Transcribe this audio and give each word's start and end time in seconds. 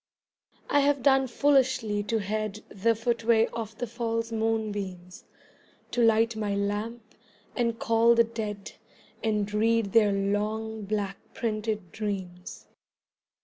I 0.67 0.79
have 0.79 1.03
done 1.03 1.27
foolishly 1.27 2.01
to 2.05 2.17
head 2.17 2.63
The 2.69 2.95
footway 2.95 3.45
of 3.53 3.77
the 3.77 3.85
false 3.85 4.31
moonbeams, 4.31 5.25
To 5.91 6.01
light 6.01 6.35
my 6.35 6.55
lamp 6.55 7.13
and 7.55 7.77
call 7.77 8.15
the 8.15 8.23
dead 8.23 8.71
And 9.23 9.53
read 9.53 9.93
their 9.93 10.11
long 10.11 10.85
black 10.85 11.17
printed 11.35 11.91
dreams. 11.91 12.65